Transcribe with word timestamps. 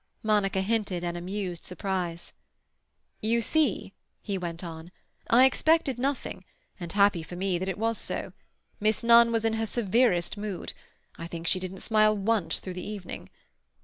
Monica 0.23 0.61
hinted 0.61 1.03
an 1.03 1.15
amused 1.15 1.63
surprise. 1.63 2.33
"You 3.21 3.39
see," 3.39 3.93
he 4.23 4.35
went 4.35 4.63
on, 4.63 4.91
"I 5.29 5.45
expected 5.45 5.99
nothing, 5.99 6.43
and 6.79 6.91
happy 6.91 7.21
for 7.21 7.35
me 7.35 7.59
that 7.59 7.69
it 7.69 7.77
was 7.77 7.99
so. 7.99 8.33
Miss 8.79 9.03
Nunn 9.03 9.31
was 9.31 9.45
in 9.45 9.53
her 9.53 9.67
severest 9.67 10.37
mood; 10.37 10.73
I 11.19 11.27
think 11.27 11.45
she 11.45 11.59
didn't 11.59 11.81
smile 11.81 12.17
once 12.17 12.59
through 12.59 12.73
the 12.73 12.89
evening. 12.89 13.29